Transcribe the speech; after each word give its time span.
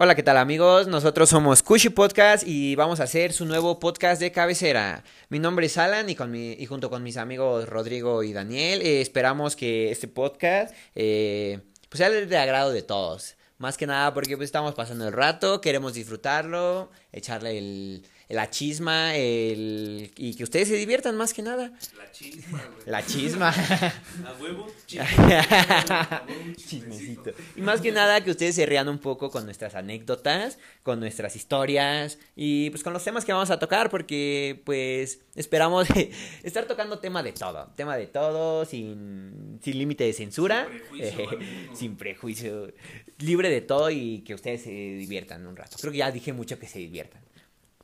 Hola, 0.00 0.14
¿qué 0.14 0.22
tal 0.22 0.36
amigos? 0.36 0.86
Nosotros 0.86 1.28
somos 1.28 1.64
Cushy 1.64 1.88
Podcast 1.88 2.46
y 2.46 2.76
vamos 2.76 3.00
a 3.00 3.02
hacer 3.02 3.32
su 3.32 3.46
nuevo 3.46 3.80
podcast 3.80 4.20
de 4.20 4.30
cabecera. 4.30 5.02
Mi 5.28 5.40
nombre 5.40 5.66
es 5.66 5.76
Alan 5.76 6.08
y, 6.08 6.12
y 6.52 6.66
junto 6.66 6.88
con 6.88 7.02
mis 7.02 7.16
amigos 7.16 7.68
Rodrigo 7.68 8.22
y 8.22 8.32
Daniel 8.32 8.80
eh, 8.80 9.00
esperamos 9.00 9.56
que 9.56 9.90
este 9.90 10.06
podcast 10.06 10.72
eh, 10.94 11.58
pues 11.88 11.98
sea 11.98 12.10
de 12.10 12.38
agrado 12.38 12.70
de 12.70 12.82
todos. 12.82 13.34
Más 13.58 13.76
que 13.76 13.88
nada 13.88 14.14
porque 14.14 14.36
pues, 14.36 14.46
estamos 14.46 14.76
pasando 14.76 15.04
el 15.04 15.12
rato, 15.12 15.60
queremos 15.60 15.94
disfrutarlo, 15.94 16.92
echarle 17.10 17.58
el, 17.58 18.06
la 18.28 18.50
chisma 18.50 19.16
el, 19.16 20.10
y 20.16 20.34
que 20.34 20.44
ustedes 20.44 20.68
se 20.68 20.74
diviertan 20.74 21.16
más 21.16 21.32
que 21.32 21.40
nada. 21.42 21.72
La 21.96 22.12
chisma, 22.12 22.62
güey. 22.74 22.86
La 22.86 23.06
chisma. 23.06 23.48
A 24.26 24.34
huevo. 24.40 24.66
Chismecito. 26.56 27.32
Y 27.56 27.62
más 27.62 27.80
que 27.80 27.90
nada 27.90 28.22
que 28.22 28.30
ustedes 28.30 28.54
se 28.54 28.66
rían 28.66 28.88
un 28.88 28.98
poco 28.98 29.30
con 29.30 29.44
nuestras 29.46 29.74
anécdotas, 29.74 30.58
con 30.82 31.00
nuestras 31.00 31.36
historias 31.36 32.18
y 32.36 32.68
pues 32.70 32.82
con 32.82 32.92
los 32.92 33.02
temas 33.02 33.24
que 33.24 33.32
vamos 33.32 33.50
a 33.50 33.58
tocar 33.58 33.88
porque 33.88 34.60
pues 34.64 35.20
esperamos 35.34 35.88
estar 36.42 36.66
tocando 36.66 36.98
tema 36.98 37.22
de 37.22 37.32
todo, 37.32 37.70
tema 37.76 37.96
de 37.96 38.06
todo, 38.06 38.64
sin, 38.64 39.58
sin 39.62 39.78
límite 39.78 40.04
de 40.04 40.12
censura, 40.12 40.68
Sin 40.68 40.78
prejuicio, 40.78 41.24
eh, 41.30 41.38
sin 41.74 41.96
prejuicio, 41.96 42.72
libre 43.18 43.48
de 43.48 43.60
todo 43.62 43.90
y 43.90 44.20
que 44.20 44.34
ustedes 44.34 44.62
se 44.62 44.70
diviertan 44.70 45.46
un 45.46 45.56
rato. 45.56 45.76
Creo 45.80 45.92
que 45.92 45.98
ya 45.98 46.10
dije 46.10 46.32
mucho 46.32 46.58
que 46.58 46.66
se 46.66 46.78
diviertan, 46.78 47.22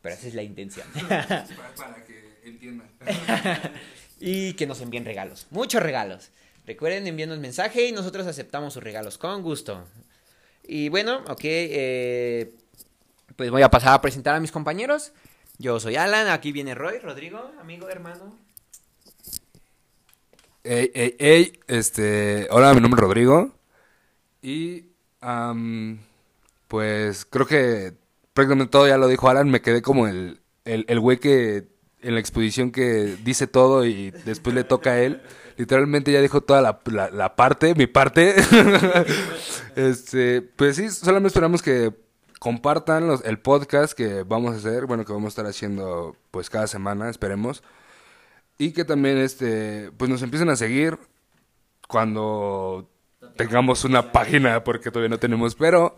pero 0.04 0.16
esa 0.16 0.28
es 0.28 0.34
la 0.34 0.42
intención. 0.42 0.86
Para, 1.08 2.04
que 2.04 2.38
entiendan. 2.44 2.86
y 4.20 4.52
que 4.52 4.66
nos 4.66 4.82
envíen 4.82 5.06
regalos, 5.06 5.46
muchos 5.48 5.82
regalos. 5.82 6.30
Recuerden 6.66 7.06
enviarnos 7.06 7.38
mensaje 7.38 7.86
y 7.86 7.92
nosotros 7.92 8.26
aceptamos 8.26 8.74
sus 8.74 8.82
regalos 8.82 9.16
con 9.16 9.40
gusto. 9.40 9.82
Y 10.62 10.90
bueno, 10.90 11.24
ok, 11.26 11.40
eh, 11.42 12.54
pues 13.34 13.50
voy 13.50 13.62
a 13.62 13.70
pasar 13.70 13.94
a 13.94 14.02
presentar 14.02 14.34
a 14.34 14.40
mis 14.40 14.52
compañeros. 14.52 15.12
Yo 15.56 15.80
soy 15.80 15.96
Alan, 15.96 16.28
aquí 16.28 16.52
viene 16.52 16.74
Roy, 16.74 16.98
Rodrigo, 16.98 17.52
amigo, 17.58 17.88
hermano. 17.88 18.38
Ey, 20.64 20.90
ey, 20.94 21.16
ey, 21.18 21.60
este, 21.66 22.46
hola, 22.50 22.74
mi 22.74 22.82
nombre 22.82 22.98
es 22.98 23.04
Rodrigo 23.04 23.54
y 24.42 24.84
pues 26.68 27.24
creo 27.24 27.46
que 27.46 28.03
prácticamente 28.34 28.70
todo 28.70 28.86
ya 28.86 28.98
lo 28.98 29.08
dijo 29.08 29.28
Alan, 29.28 29.48
me 29.48 29.62
quedé 29.62 29.80
como 29.80 30.06
el, 30.06 30.40
el, 30.64 30.84
el 30.88 31.00
güey 31.00 31.18
que 31.18 31.68
en 32.02 32.14
la 32.14 32.20
exposición 32.20 32.70
que 32.70 33.16
dice 33.24 33.46
todo 33.46 33.86
y 33.86 34.10
después 34.10 34.54
le 34.54 34.64
toca 34.64 34.90
a 34.90 35.00
él, 35.00 35.22
literalmente 35.56 36.12
ya 36.12 36.20
dijo 36.20 36.42
toda 36.42 36.60
la, 36.60 36.80
la, 36.84 37.10
la 37.10 37.34
parte, 37.34 37.74
mi 37.74 37.86
parte, 37.86 38.34
este, 39.76 40.42
pues 40.42 40.76
sí, 40.76 40.90
solamente 40.90 41.28
esperamos 41.28 41.62
que 41.62 41.94
compartan 42.38 43.06
los, 43.06 43.24
el 43.24 43.38
podcast 43.38 43.94
que 43.94 44.22
vamos 44.22 44.52
a 44.52 44.58
hacer, 44.58 44.84
bueno, 44.84 45.06
que 45.06 45.14
vamos 45.14 45.28
a 45.28 45.28
estar 45.28 45.46
haciendo 45.46 46.14
pues 46.30 46.50
cada 46.50 46.66
semana, 46.66 47.08
esperemos. 47.08 47.62
Y 48.58 48.72
que 48.72 48.84
también 48.84 49.16
este 49.16 49.90
pues 49.96 50.10
nos 50.10 50.22
empiecen 50.22 50.50
a 50.50 50.56
seguir 50.56 50.98
cuando 51.88 52.90
tengamos 53.36 53.84
una 53.84 54.12
página, 54.12 54.62
porque 54.62 54.90
todavía 54.90 55.08
no 55.08 55.18
tenemos, 55.18 55.54
pero 55.54 55.96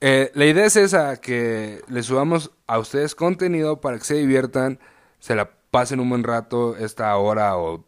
eh, 0.00 0.30
la 0.34 0.46
idea 0.46 0.66
es 0.66 0.76
esa, 0.76 1.20
que 1.20 1.82
les 1.88 2.06
subamos 2.06 2.50
a 2.66 2.78
ustedes 2.78 3.14
contenido 3.14 3.80
para 3.80 3.98
que 3.98 4.04
se 4.04 4.14
diviertan, 4.14 4.78
se 5.18 5.34
la 5.34 5.50
pasen 5.70 6.00
un 6.00 6.10
buen 6.10 6.24
rato, 6.24 6.76
esta 6.76 7.16
hora 7.16 7.56
o 7.56 7.86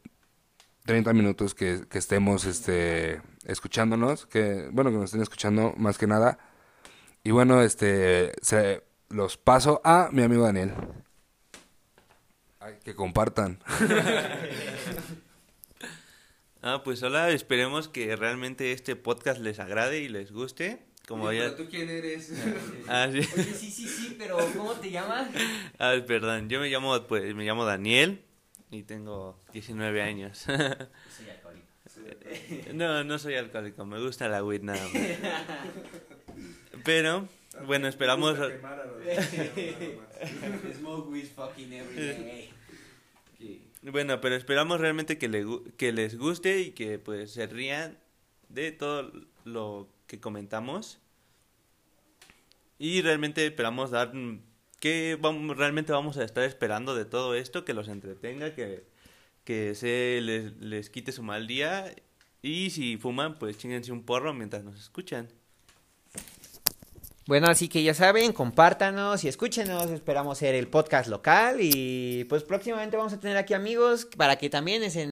30 0.86 1.12
minutos 1.12 1.54
que, 1.54 1.84
estemos 1.92 2.44
este, 2.44 3.20
escuchándonos, 3.44 4.26
que 4.26 4.68
bueno, 4.72 4.90
que 4.90 4.96
nos 4.96 5.06
estén 5.06 5.22
escuchando 5.22 5.74
más 5.76 5.98
que 5.98 6.06
nada. 6.06 6.38
Y 7.22 7.30
bueno, 7.30 7.60
este, 7.62 8.32
se, 8.40 8.82
los 9.10 9.36
paso 9.36 9.80
a 9.84 10.08
mi 10.12 10.22
amigo 10.22 10.44
Daniel. 10.44 10.72
Que 12.84 12.94
compartan. 12.94 13.58
Ah, 16.60 16.82
pues 16.82 17.04
hola, 17.04 17.30
esperemos 17.30 17.86
que 17.86 18.16
realmente 18.16 18.72
este 18.72 18.96
podcast 18.96 19.40
les 19.40 19.60
agrade 19.60 20.00
y 20.00 20.08
les 20.08 20.32
guste. 20.32 20.84
Como 21.08 21.32
ya... 21.32 21.56
¿Tú 21.56 21.66
quién 21.70 21.88
eres? 21.88 22.30
Ah, 22.86 23.08
sí. 23.10 23.20
Oye, 23.20 23.44
sí, 23.54 23.70
sí, 23.70 23.88
sí, 23.88 24.14
pero 24.18 24.36
¿cómo 24.54 24.74
te 24.74 24.90
llamas? 24.90 25.30
Ah, 25.78 25.94
perdón, 26.06 26.50
yo 26.50 26.60
me 26.60 26.68
llamo, 26.68 27.02
pues, 27.06 27.34
me 27.34 27.46
llamo 27.46 27.64
Daniel 27.64 28.20
y 28.70 28.82
tengo 28.82 29.40
19 29.54 30.02
años. 30.02 30.36
Soy 30.36 30.54
alcohólico. 31.30 31.66
no, 32.74 33.04
no 33.04 33.18
soy 33.18 33.36
alcohólico, 33.36 33.86
me 33.86 33.98
gusta 33.98 34.28
la 34.28 34.44
weed 34.44 34.60
nada 34.60 34.82
más. 34.82 34.92
Pero, 36.84 37.26
bueno, 37.66 37.88
esperamos... 37.88 38.36
Smoke 40.78 41.08
weed 41.10 41.28
fucking 41.34 41.72
every 41.72 41.96
day. 41.96 42.52
Bueno, 43.80 44.20
pero 44.20 44.34
esperamos 44.34 44.78
realmente 44.78 45.16
que, 45.16 45.28
le 45.28 45.46
que 45.78 45.90
les 45.92 46.18
guste 46.18 46.60
y 46.60 46.72
que 46.72 46.98
pues 46.98 47.30
se 47.30 47.46
rían 47.46 47.96
de 48.50 48.72
todo 48.72 49.10
lo 49.44 49.88
que 50.08 50.18
comentamos. 50.18 50.98
Y 52.80 53.02
realmente 53.02 53.46
esperamos 53.46 53.92
dar 53.92 54.12
mm, 54.12 54.40
vamos, 55.20 55.56
realmente 55.56 55.92
vamos 55.92 56.16
a 56.16 56.24
estar 56.24 56.44
esperando 56.44 56.94
de 56.94 57.04
todo 57.04 57.34
esto, 57.34 57.64
que 57.64 57.74
los 57.74 57.88
entretenga, 57.88 58.54
que, 58.54 58.84
que 59.44 59.74
se 59.74 60.20
les, 60.22 60.56
les 60.56 60.90
quite 60.90 61.12
su 61.12 61.22
mal 61.22 61.46
día. 61.46 61.94
Y 62.42 62.70
si 62.70 62.96
fuman, 62.96 63.38
pues 63.38 63.58
chingense 63.58 63.92
un 63.92 64.02
porro 64.02 64.32
mientras 64.34 64.64
nos 64.64 64.78
escuchan. 64.80 65.28
Bueno, 67.26 67.48
así 67.48 67.68
que 67.68 67.82
ya 67.82 67.92
saben, 67.92 68.32
compártanos 68.32 69.22
y 69.24 69.28
escúchenos. 69.28 69.90
Esperamos 69.90 70.38
ser 70.38 70.54
el 70.54 70.68
podcast 70.68 71.10
local 71.10 71.58
y 71.60 72.24
pues 72.24 72.42
próximamente 72.42 72.96
vamos 72.96 73.12
a 73.12 73.20
tener 73.20 73.36
aquí 73.36 73.52
amigos 73.52 74.06
para 74.16 74.36
que 74.36 74.48
también 74.48 74.82
es 74.82 74.96
en 74.96 75.10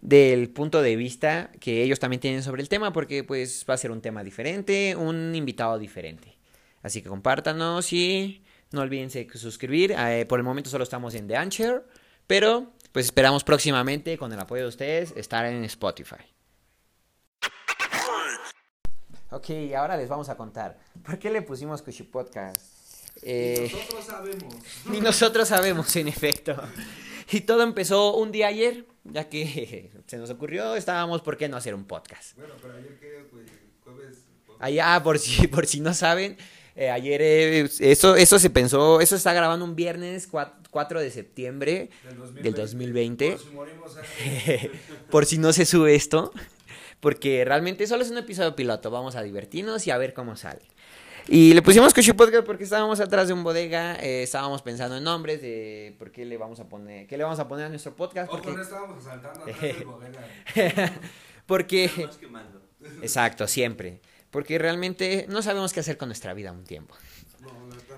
del 0.00 0.48
punto 0.50 0.80
de 0.82 0.96
vista 0.96 1.50
que 1.60 1.82
ellos 1.82 1.98
también 1.98 2.20
tienen 2.20 2.42
sobre 2.42 2.62
el 2.62 2.68
tema 2.68 2.92
porque 2.92 3.22
pues 3.22 3.64
va 3.68 3.74
a 3.74 3.78
ser 3.78 3.90
un 3.90 4.00
tema 4.00 4.24
diferente, 4.24 4.96
un 4.96 5.34
invitado 5.34 5.78
diferente. 5.78 6.36
Así 6.82 7.02
que 7.02 7.08
compártanos 7.08 7.92
y 7.92 8.42
no 8.72 8.80
olviden 8.80 9.10
suscribir. 9.34 9.92
Eh, 9.96 10.24
por 10.26 10.38
el 10.38 10.44
momento 10.44 10.70
solo 10.70 10.84
estamos 10.84 11.14
en 11.14 11.28
The 11.28 11.36
Anchor, 11.36 11.86
pero 12.26 12.72
pues 12.92 13.06
esperamos 13.06 13.44
próximamente 13.44 14.16
con 14.16 14.32
el 14.32 14.40
apoyo 14.40 14.62
de 14.62 14.68
ustedes 14.68 15.12
estar 15.16 15.44
en 15.44 15.64
Spotify. 15.64 16.16
Ok, 19.32 19.50
ahora 19.76 19.96
les 19.96 20.08
vamos 20.08 20.28
a 20.28 20.36
contar. 20.36 20.78
¿Por 21.04 21.18
qué 21.18 21.30
le 21.30 21.42
pusimos 21.42 21.82
Cushy 21.82 22.02
Podcast? 22.02 22.56
Eh, 23.22 23.68
Nosotros 23.70 24.04
sabemos. 24.04 24.54
ni 24.86 25.00
nosotros 25.00 25.48
sabemos, 25.48 25.94
en 25.96 26.08
efecto. 26.08 26.56
Y 27.30 27.42
todo 27.42 27.62
empezó 27.62 28.16
un 28.16 28.32
día 28.32 28.48
ayer, 28.48 28.86
ya 29.04 29.28
que 29.28 29.90
se 30.06 30.16
nos 30.16 30.30
ocurrió, 30.30 30.76
estábamos, 30.76 31.22
¿por 31.22 31.36
qué 31.36 31.48
no 31.48 31.56
hacer 31.56 31.74
un 31.74 31.84
podcast? 31.84 32.36
Bueno, 32.36 32.54
pero 32.60 32.74
ayer 32.74 32.98
que, 32.98 33.26
pues, 33.30 33.46
jueves. 33.84 34.24
Allá, 34.58 35.02
por 35.02 35.18
si, 35.18 35.46
por 35.48 35.66
si 35.66 35.80
no 35.80 35.94
saben, 35.94 36.36
eh, 36.76 36.90
ayer 36.90 37.20
eh, 37.22 37.68
eso, 37.80 38.16
eso 38.16 38.38
se 38.38 38.50
pensó, 38.50 39.00
eso 39.00 39.16
está 39.16 39.32
grabando 39.32 39.64
un 39.64 39.74
viernes 39.74 40.28
4 40.70 41.00
de 41.00 41.10
septiembre 41.10 41.90
del 42.42 42.54
2020. 42.54 43.32
Por 43.32 43.40
si 43.40 43.48
morimos 43.50 43.96
por 45.10 45.26
si 45.26 45.38
no 45.38 45.52
se 45.52 45.64
sube 45.64 45.94
esto, 45.94 46.32
porque 47.00 47.44
realmente 47.44 47.86
solo 47.86 48.02
es 48.02 48.10
un 48.10 48.18
episodio 48.18 48.54
piloto, 48.54 48.90
vamos 48.90 49.16
a 49.16 49.22
divertirnos 49.22 49.86
y 49.86 49.90
a 49.90 49.98
ver 49.98 50.14
cómo 50.14 50.36
sale. 50.36 50.62
Y 51.28 51.54
le 51.54 51.62
pusimos 51.62 51.94
Cushy 51.94 52.12
Podcast 52.12 52.44
porque 52.44 52.64
estábamos 52.64 53.00
atrás 53.00 53.28
de 53.28 53.34
un 53.34 53.44
bodega, 53.44 53.96
eh, 53.96 54.22
estábamos 54.22 54.62
pensando 54.62 54.96
en 54.96 55.04
nombres 55.04 55.40
de 55.40 55.94
por 55.98 56.10
qué 56.10 56.24
le 56.24 56.36
vamos 56.36 56.60
a 56.60 56.68
poner, 56.68 57.06
qué 57.06 57.16
le 57.16 57.24
vamos 57.24 57.38
a 57.38 57.48
poner 57.48 57.66
a 57.66 57.68
nuestro 57.68 57.94
podcast, 57.94 58.28
Ojo, 58.28 58.42
porque, 58.42 58.56
no 58.56 58.62
estábamos 58.62 59.06
asaltando 59.06 59.42
atrás 59.42 59.60
del 59.60 59.84
bodega. 59.84 60.92
porque, 61.46 61.84
Estamos 61.84 62.16
quemando. 62.16 62.62
exacto, 63.02 63.46
siempre, 63.46 64.00
porque 64.30 64.58
realmente 64.58 65.26
no 65.28 65.42
sabemos 65.42 65.72
qué 65.72 65.80
hacer 65.80 65.96
con 65.96 66.08
nuestra 66.08 66.34
vida 66.34 66.52
un 66.52 66.64
tiempo. 66.64 66.94
No. 67.40 67.50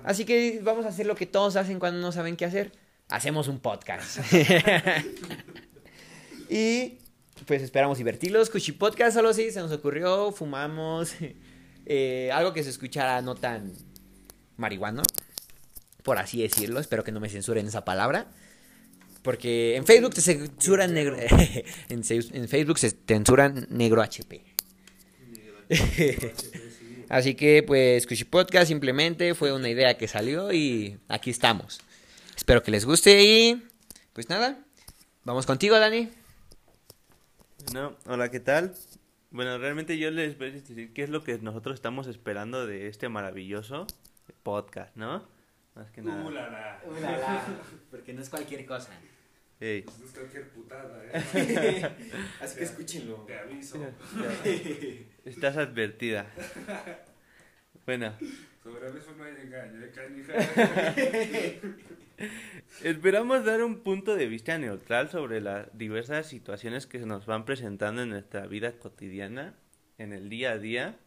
Así 0.03 0.25
que 0.25 0.59
vamos 0.63 0.85
a 0.85 0.89
hacer 0.89 1.05
lo 1.05 1.15
que 1.15 1.25
todos 1.25 1.55
hacen 1.55 1.79
cuando 1.79 1.99
no 1.99 2.11
saben 2.11 2.35
qué 2.35 2.45
hacer. 2.45 2.71
Hacemos 3.09 3.47
un 3.47 3.59
podcast. 3.59 4.19
y 6.49 6.99
pues 7.45 7.61
esperamos 7.61 7.97
divertirlos. 7.97 8.49
Cuchi 8.49 8.71
Podcast 8.71 9.15
solo 9.15 9.33
sí 9.33 9.51
se 9.51 9.59
nos 9.59 9.71
ocurrió, 9.71 10.31
fumamos. 10.31 11.13
Eh, 11.85 12.29
algo 12.31 12.53
que 12.53 12.63
se 12.63 12.69
escuchara 12.69 13.21
no 13.21 13.35
tan 13.35 13.73
marihuano, 14.57 15.03
por 16.03 16.17
así 16.17 16.41
decirlo. 16.41 16.79
Espero 16.79 17.03
que 17.03 17.11
no 17.11 17.19
me 17.19 17.29
censuren 17.29 17.67
esa 17.67 17.85
palabra. 17.85 18.27
Porque 19.23 19.77
en 19.77 19.85
Facebook 19.85 20.13
se 20.15 20.21
censuran 20.21 20.93
negro. 20.93 21.17
en, 21.89 22.03
Facebook 22.03 22.77
se 22.77 22.91
censuran 23.07 23.67
negro 23.69 24.01
HP. 24.01 24.43
Así 27.09 27.35
que, 27.35 27.63
pues, 27.63 28.05
Cushy 28.05 28.25
Podcast 28.25 28.67
simplemente 28.67 29.33
fue 29.33 29.53
una 29.53 29.69
idea 29.69 29.97
que 29.97 30.07
salió 30.07 30.51
y 30.51 30.99
aquí 31.07 31.29
estamos. 31.29 31.79
Espero 32.35 32.63
que 32.63 32.71
les 32.71 32.85
guste 32.85 33.23
y, 33.23 33.63
pues 34.13 34.29
nada, 34.29 34.59
vamos 35.23 35.45
contigo, 35.45 35.77
Dani. 35.79 36.09
No, 37.73 37.95
hola, 38.07 38.29
¿qué 38.29 38.39
tal? 38.39 38.73
Bueno, 39.33 39.57
realmente 39.57 39.97
yo 39.97 40.11
les 40.11 40.37
voy 40.37 40.49
a 40.49 40.51
decir 40.51 40.93
qué 40.93 41.01
es 41.01 41.09
lo 41.09 41.23
que 41.23 41.39
nosotros 41.39 41.73
estamos 41.73 42.05
esperando 42.05 42.67
de 42.67 42.87
este 42.87 43.09
maravilloso 43.09 43.87
podcast, 44.43 44.95
¿no? 44.95 45.27
Más 45.73 45.89
que 45.89 46.03
nada. 46.03 46.23
Uh, 46.23 46.29
la, 46.29 46.51
la. 46.51 46.79
porque 47.89 48.13
no 48.13 48.21
es 48.21 48.29
cualquier 48.29 48.63
cosa. 48.67 48.91
Ey, 49.59 49.81
Pues 49.81 49.97
no 49.97 50.05
es 50.05 50.11
cualquier 50.11 50.49
putada, 50.49 51.03
¿eh? 51.05 51.95
Así 52.41 52.57
que 52.59 52.63
escúchenlo. 52.63 53.23
Te 53.25 53.39
aviso. 53.39 53.83
estás 55.25 55.57
advertida. 55.57 56.27
Bueno, 57.87 58.13
Sobre 58.61 58.87
aviso 58.87 59.15
no 59.17 59.23
hay 59.23 59.33
engaño, 59.41 59.81
¿eh? 59.83 61.59
esperamos 62.83 63.45
dar 63.45 63.63
un 63.63 63.79
punto 63.81 64.15
de 64.15 64.27
vista 64.27 64.57
neutral 64.57 65.09
sobre 65.09 65.41
las 65.41 65.75
diversas 65.77 66.27
situaciones 66.27 66.87
que 66.87 66.99
se 66.99 67.05
nos 67.05 67.25
van 67.25 67.45
presentando 67.45 68.01
en 68.01 68.09
nuestra 68.09 68.47
vida 68.47 68.73
cotidiana, 68.73 69.55
en 69.97 70.13
el 70.13 70.29
día 70.29 70.51
a 70.51 70.57
día, 70.57 70.97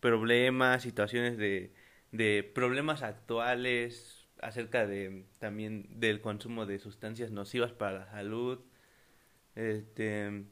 problemas, 0.00 0.82
situaciones 0.82 1.36
de, 1.36 1.72
de 2.12 2.42
problemas 2.42 3.02
actuales 3.02 4.26
acerca 4.40 4.86
de 4.86 5.24
también 5.38 5.98
del 5.98 6.20
consumo 6.20 6.66
de 6.66 6.78
sustancias 6.78 7.30
nocivas 7.30 7.72
para 7.72 8.00
la 8.00 8.10
salud. 8.10 8.60
Este, 9.54 10.44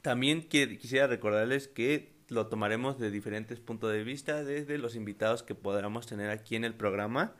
también 0.00 0.48
qui- 0.48 0.78
quisiera 0.78 1.06
recordarles 1.06 1.68
que 1.68 2.12
lo 2.28 2.46
tomaremos 2.46 2.98
de 2.98 3.10
diferentes 3.10 3.60
puntos 3.60 3.92
de 3.92 4.04
vista 4.04 4.42
desde 4.42 4.78
los 4.78 4.96
invitados 4.96 5.42
que 5.42 5.54
podamos 5.54 6.06
tener 6.06 6.30
aquí 6.30 6.56
en 6.56 6.64
el 6.64 6.74
programa. 6.74 7.36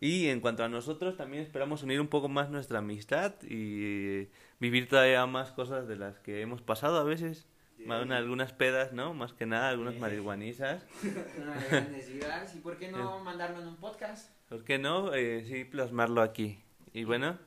Y 0.00 0.28
en 0.28 0.40
cuanto 0.40 0.62
a 0.64 0.68
nosotros, 0.68 1.16
también 1.16 1.42
esperamos 1.42 1.82
unir 1.82 2.00
un 2.00 2.08
poco 2.08 2.28
más 2.28 2.50
nuestra 2.50 2.78
amistad 2.78 3.34
y 3.42 4.28
vivir 4.60 4.88
todavía 4.88 5.26
más 5.26 5.50
cosas 5.52 5.88
de 5.88 5.96
las 5.96 6.18
que 6.20 6.40
hemos 6.40 6.62
pasado 6.62 6.98
a 6.98 7.04
veces. 7.04 7.46
Ma- 7.84 8.02
una- 8.02 8.16
algunas 8.16 8.52
pedas, 8.52 8.92
¿no? 8.92 9.14
Más 9.14 9.32
que 9.32 9.46
nada, 9.46 9.68
algunas 9.68 9.94
Yeah. 9.94 10.00
marihuanizas. 10.00 10.84
¿Y 12.54 12.58
por 12.58 12.76
qué 12.76 12.90
no 12.90 13.20
mandarlo 13.20 13.60
en 13.60 13.68
un 13.68 13.76
podcast? 13.76 14.30
¿Por 14.48 14.64
qué 14.64 14.78
no? 14.78 15.14
Eh, 15.14 15.44
sí, 15.46 15.64
plasmarlo 15.64 16.22
aquí. 16.22 16.58
Y 16.92 17.04
bueno, 17.04 17.38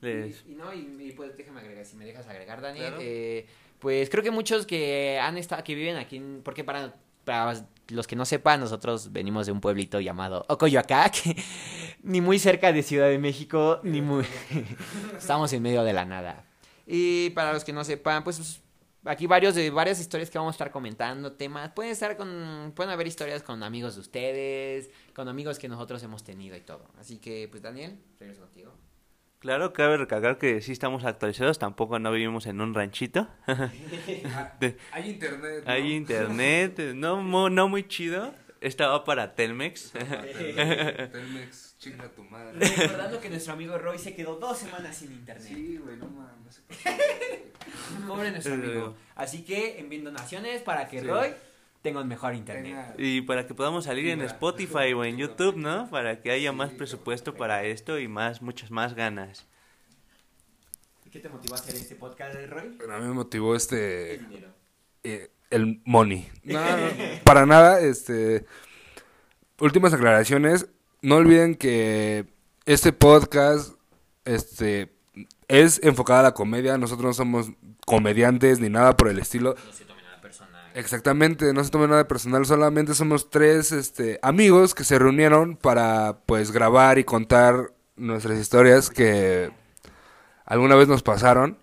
les... 0.00 0.44
Y, 0.46 0.52
y 0.52 0.54
no, 0.56 0.72
y, 0.74 0.96
y, 1.00 1.12
pues 1.12 1.36
déjame 1.36 1.60
agregar, 1.60 1.84
si 1.84 1.96
me 1.96 2.04
dejas 2.04 2.26
agregar, 2.26 2.60
Daniel. 2.60 2.88
Claro. 2.88 3.02
eh, 3.02 3.46
pues 3.78 4.08
creo 4.10 4.22
que 4.24 4.30
muchos 4.30 4.66
que 4.66 5.18
han 5.20 5.36
estado, 5.38 5.62
que 5.62 5.74
viven 5.74 5.96
aquí, 5.96 6.16
en- 6.16 6.40
porque 6.44 6.64
para, 6.64 6.94
para 7.26 7.66
los 7.88 8.06
que 8.06 8.16
no 8.16 8.24
sepan, 8.24 8.60
nosotros 8.60 9.12
venimos 9.12 9.46
de 9.46 9.52
un 9.52 9.60
pueblito 9.60 10.00
llamado 10.00 10.46
Ocoyoacá, 10.48 11.10
que 11.10 11.36
ni 12.02 12.22
muy 12.22 12.38
cerca 12.38 12.72
de 12.72 12.82
Ciudad 12.82 13.08
de 13.08 13.18
México, 13.18 13.80
ni 13.82 14.00
muy... 14.00 14.24
Estamos 15.18 15.52
en 15.52 15.62
medio 15.62 15.82
de 15.82 15.92
la 15.92 16.06
nada. 16.06 16.46
Y 16.86 17.30
para 17.30 17.52
los 17.52 17.64
que 17.64 17.72
no 17.72 17.84
sepan, 17.84 18.24
pues 18.24 18.62
aquí 19.04 19.26
varios 19.26 19.56
de 19.56 19.70
varias 19.70 20.00
historias 20.00 20.30
que 20.30 20.38
vamos 20.38 20.54
a 20.54 20.56
estar 20.56 20.70
comentando, 20.70 21.32
temas, 21.32 21.72
pueden 21.72 21.92
estar 21.92 22.16
con, 22.16 22.72
pueden 22.74 22.92
haber 22.92 23.08
historias 23.08 23.42
con 23.42 23.62
amigos 23.62 23.96
de 23.96 24.00
ustedes, 24.00 24.90
con 25.12 25.28
amigos 25.28 25.58
que 25.58 25.68
nosotros 25.68 26.02
hemos 26.04 26.22
tenido 26.22 26.56
y 26.56 26.60
todo. 26.60 26.86
Así 26.98 27.18
que, 27.18 27.48
pues 27.50 27.60
Daniel, 27.60 27.98
regreso 28.20 28.42
contigo. 28.42 28.72
Claro, 29.46 29.72
cabe 29.72 29.96
recalcar 29.96 30.38
que 30.38 30.60
sí 30.60 30.72
estamos 30.72 31.04
actualizados, 31.04 31.60
tampoco 31.60 32.00
no 32.00 32.10
vivimos 32.10 32.46
en 32.46 32.60
un 32.60 32.74
ranchito. 32.74 33.28
Hay 34.90 35.10
internet. 35.10 35.62
¿no? 35.64 35.72
Hay 35.72 35.92
internet, 35.92 36.78
no, 36.96 37.48
no 37.48 37.68
muy 37.68 37.86
chido. 37.86 38.34
Esta 38.60 38.88
va 38.88 39.04
para 39.04 39.34
Telmex. 39.36 39.92
Telmex, 39.92 41.76
chinga 41.78 42.08
tu 42.08 42.24
madre. 42.24 42.58
Recordando 42.58 43.20
que 43.20 43.30
nuestro 43.30 43.52
amigo 43.52 43.78
Roy 43.78 44.00
se 44.00 44.16
quedó 44.16 44.34
dos 44.34 44.58
semanas 44.58 44.96
sin 44.96 45.12
internet. 45.12 45.46
Sí, 45.46 45.76
güey, 45.76 45.96
no 45.96 46.08
mames. 46.08 46.62
Pobre 48.08 48.32
nuestro 48.32 48.54
amigo. 48.54 48.96
Así 49.14 49.44
que 49.44 49.78
envíen 49.78 50.02
donaciones 50.02 50.60
para 50.62 50.88
que 50.88 51.02
Sí. 51.02 51.06
Roy 51.06 51.32
tenga 51.86 52.00
un 52.00 52.08
mejor 52.08 52.34
internet. 52.34 52.94
Y 52.98 53.20
para 53.20 53.46
que 53.46 53.54
podamos 53.54 53.84
salir 53.84 54.08
en. 54.08 54.20
Spotify 54.22 54.92
o 54.92 55.04
en 55.04 55.16
YouTube, 55.22 55.56
¿no? 55.56 55.88
Para 55.88 56.20
que 56.20 56.32
haya 56.32 56.50
más 56.50 56.70
presupuesto 56.70 57.34
para 57.34 57.62
esto 57.64 57.98
y 58.00 58.08
más, 58.08 58.42
muchas 58.42 58.70
más 58.72 58.94
ganas. 58.94 59.46
¿Y 61.04 61.10
qué 61.10 61.20
te 61.20 61.28
motivó 61.28 61.54
a 61.54 61.58
hacer 61.58 61.76
este 61.76 61.94
podcast, 61.94 62.34
Roy? 62.48 62.74
Bueno, 62.76 62.94
a 62.94 62.98
mí 62.98 63.06
me 63.06 63.14
motivó 63.14 63.54
este. 63.54 64.14
El 64.16 64.28
dinero. 64.28 64.48
eh, 65.04 65.30
el 65.50 65.80
money. 65.84 66.28
No, 66.44 66.58
no, 66.60 66.86
para 67.22 67.46
nada, 67.46 67.80
este. 67.80 68.44
Últimas 69.60 69.92
aclaraciones. 69.94 70.66
No 71.02 71.16
olviden 71.16 71.54
que 71.54 72.26
este 72.64 72.92
podcast, 72.92 73.74
este, 74.24 74.92
es 75.46 75.80
enfocado 75.84 76.18
a 76.18 76.22
la 76.24 76.34
comedia. 76.34 76.78
Nosotros 76.78 77.06
no 77.06 77.12
somos 77.14 77.50
comediantes 77.86 78.58
ni 78.58 78.70
nada 78.70 78.96
por 78.96 79.08
el 79.08 79.20
estilo. 79.20 79.54
No 79.64 79.72
se 79.72 79.84
tome 79.84 80.02
nada 80.02 80.20
personal. 80.20 80.65
Exactamente, 80.76 81.54
no 81.54 81.64
se 81.64 81.70
tome 81.70 81.88
nada 81.88 82.06
personal, 82.06 82.44
solamente 82.44 82.94
somos 82.94 83.30
tres 83.30 83.72
este, 83.72 84.18
amigos 84.20 84.74
que 84.74 84.84
se 84.84 84.98
reunieron 84.98 85.56
para 85.56 86.18
pues 86.26 86.50
grabar 86.50 86.98
y 86.98 87.04
contar 87.04 87.72
nuestras 87.96 88.38
historias 88.38 88.90
que 88.90 89.50
alguna 90.44 90.74
vez 90.74 90.86
nos 90.86 91.02
pasaron. 91.02 91.56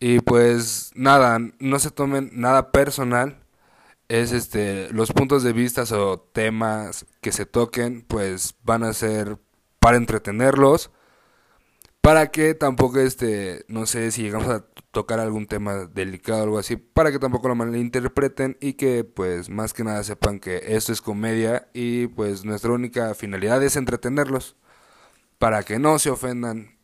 Y 0.00 0.20
pues 0.20 0.92
nada, 0.94 1.38
no 1.60 1.78
se 1.78 1.90
tomen 1.90 2.30
nada 2.34 2.72
personal. 2.72 3.38
Es 4.08 4.32
este 4.32 4.92
los 4.92 5.12
puntos 5.12 5.42
de 5.42 5.54
vista 5.54 5.84
o 5.96 6.20
temas 6.20 7.06
que 7.22 7.32
se 7.32 7.46
toquen, 7.46 8.02
pues 8.06 8.54
van 8.62 8.84
a 8.84 8.92
ser 8.92 9.38
para 9.80 9.96
entretenerlos. 9.96 10.90
Para 12.06 12.30
que 12.30 12.54
tampoco 12.54 13.00
este, 13.00 13.64
no 13.66 13.84
sé 13.84 14.12
si 14.12 14.22
llegamos 14.22 14.46
a 14.46 14.64
tocar 14.92 15.18
algún 15.18 15.48
tema 15.48 15.86
delicado 15.86 16.38
o 16.38 16.42
algo 16.44 16.58
así, 16.60 16.76
para 16.76 17.10
que 17.10 17.18
tampoco 17.18 17.48
lo 17.48 17.56
malinterpreten 17.56 18.56
y 18.60 18.74
que 18.74 19.02
pues 19.02 19.50
más 19.50 19.72
que 19.72 19.82
nada 19.82 20.04
sepan 20.04 20.38
que 20.38 20.62
esto 20.68 20.92
es 20.92 21.02
comedia 21.02 21.68
y 21.74 22.06
pues 22.06 22.44
nuestra 22.44 22.70
única 22.70 23.12
finalidad 23.14 23.60
es 23.64 23.74
entretenerlos 23.74 24.54
para 25.40 25.64
que 25.64 25.80
no 25.80 25.98
se 25.98 26.10
ofendan 26.10 26.78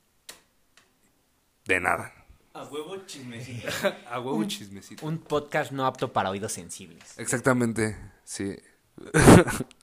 de 1.67 1.79
nada. 1.79 2.13
A 2.53 2.65
huevo 2.65 2.97
chismecito. 3.07 3.69
A 4.11 4.19
huevo 4.19 4.43
chismecito. 4.43 5.07
Un 5.07 5.19
podcast 5.19 5.71
no 5.71 5.87
apto 5.87 6.13
para 6.13 6.31
oídos 6.31 6.51
sensibles. 6.51 7.17
Exactamente, 7.17 7.97
sí. 8.25 8.57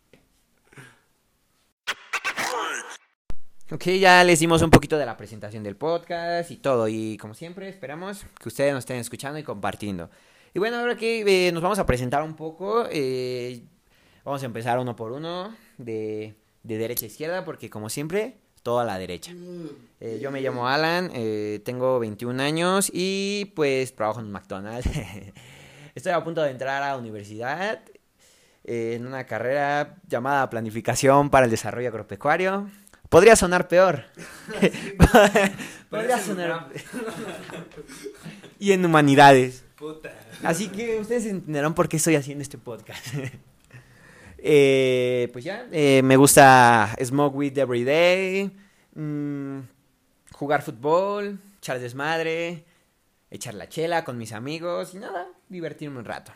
Ok, 3.71 3.85
ya 3.99 4.23
les 4.23 4.39
dimos 4.39 4.63
un 4.63 4.71
poquito 4.71 4.97
de 4.97 5.05
la 5.05 5.15
presentación 5.15 5.61
del 5.61 5.75
podcast 5.75 6.49
y 6.49 6.57
todo. 6.57 6.87
Y 6.87 7.17
como 7.17 7.35
siempre, 7.35 7.69
esperamos 7.69 8.25
que 8.41 8.49
ustedes 8.49 8.73
nos 8.73 8.79
estén 8.79 8.97
escuchando 8.97 9.37
y 9.37 9.43
compartiendo. 9.43 10.09
Y 10.55 10.59
bueno, 10.59 10.77
ahora 10.77 10.95
que 10.95 11.47
eh, 11.47 11.51
nos 11.51 11.61
vamos 11.61 11.77
a 11.77 11.85
presentar 11.85 12.23
un 12.23 12.35
poco, 12.35 12.87
eh, 12.89 13.61
vamos 14.25 14.41
a 14.41 14.47
empezar 14.47 14.79
uno 14.79 14.95
por 14.95 15.11
uno, 15.11 15.55
de, 15.77 16.33
de 16.63 16.77
derecha 16.79 17.05
a 17.05 17.09
izquierda, 17.09 17.45
porque 17.45 17.69
como 17.69 17.91
siempre, 17.91 18.37
todo 18.63 18.79
a 18.79 18.85
la 18.85 18.97
derecha. 18.97 19.33
Eh, 19.99 20.17
yo 20.19 20.31
me 20.31 20.41
llamo 20.41 20.67
Alan, 20.67 21.11
tengo 21.63 21.99
21 21.99 22.41
años 22.41 22.89
y 22.91 23.53
pues 23.55 23.95
trabajo 23.95 24.19
en 24.19 24.31
McDonald's. 24.31 24.89
Estoy 25.93 26.13
a 26.13 26.23
punto 26.23 26.41
de 26.41 26.49
entrar 26.49 26.81
a 26.81 26.87
la 26.87 26.97
universidad 26.97 27.81
en 28.63 29.05
una 29.05 29.27
carrera 29.27 29.97
llamada 30.07 30.49
Planificación 30.49 31.29
para 31.29 31.45
el 31.45 31.51
Desarrollo 31.51 31.89
Agropecuario. 31.89 32.67
Podría 33.09 33.35
sonar 33.35 33.67
peor. 33.67 34.05
Podría 35.89 36.19
sonar. 36.19 36.69
y 38.59 38.71
en 38.71 38.85
humanidades. 38.85 39.63
Así 40.43 40.69
que 40.69 40.99
ustedes 40.99 41.25
entenderán 41.25 41.73
por 41.73 41.89
qué 41.89 41.97
estoy 41.97 42.15
haciendo 42.15 42.41
este 42.41 42.57
podcast. 42.57 43.05
Eh, 44.41 45.27
pues 45.33 45.43
ya, 45.43 45.67
eh, 45.69 46.01
me 46.01 46.15
gusta 46.15 46.95
smoke 47.03 47.35
weed 47.35 47.57
every 47.57 47.83
day, 47.83 48.49
mm, 48.95 49.59
jugar 50.31 50.61
fútbol, 50.61 51.41
echar 51.57 51.77
desmadre, 51.77 52.63
echar 53.29 53.53
la 53.55 53.67
chela 53.67 54.05
con 54.05 54.17
mis 54.17 54.31
amigos 54.31 54.93
y 54.93 54.99
nada, 54.99 55.27
divertirme 55.49 55.99
un 55.99 56.05
rato. 56.05 56.31